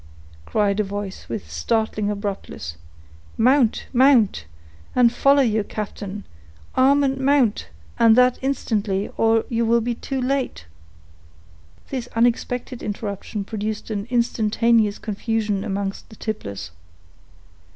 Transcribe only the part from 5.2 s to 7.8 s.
your captain; arm and mount,